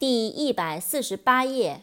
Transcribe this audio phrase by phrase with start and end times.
[0.00, 1.82] 第一百四十八页。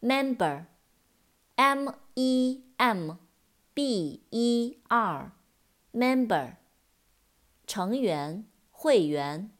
[0.00, 0.66] member
[1.55, 3.17] M E M
[3.73, 6.55] B E R，member，
[7.65, 9.51] 成员、会员。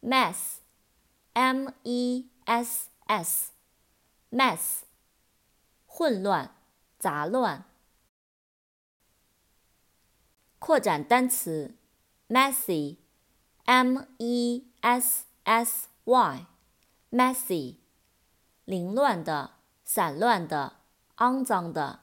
[0.00, 4.82] mess，M E S S，mess，
[5.86, 6.54] 混乱、
[6.98, 7.64] 杂乱。
[10.58, 11.76] 扩展单词
[12.28, 17.76] ，messy，M E S S Y，messy，
[18.64, 19.61] 凌乱的。
[19.84, 20.80] 散乱的，
[21.16, 22.00] 肮脏的。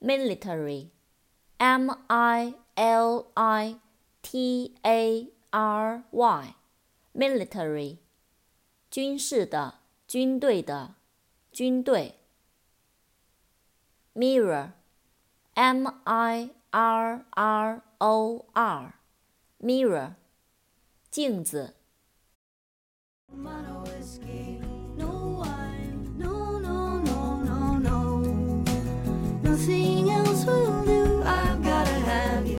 [0.00, 3.80] military，m i l i
[4.20, 7.98] t a r y，military，
[8.90, 10.94] 军事的，军队的，
[11.52, 12.20] 军队。
[14.14, 20.14] mirror，m i r r o r，mirror，
[21.10, 21.76] 镜子。